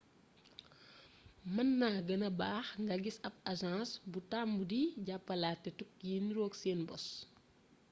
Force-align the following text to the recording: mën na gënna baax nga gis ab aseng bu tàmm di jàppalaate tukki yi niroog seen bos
mën 1.53 1.69
na 1.79 1.87
gënna 2.07 2.29
baax 2.41 2.67
nga 2.83 2.95
gis 3.03 3.17
ab 3.27 3.35
aseng 3.51 3.85
bu 4.11 4.19
tàmm 4.31 4.53
di 4.71 4.81
jàppalaate 5.07 5.69
tukki 5.77 6.05
yi 6.11 6.17
niroog 6.25 6.53
seen 6.61 6.79
bos 6.87 7.05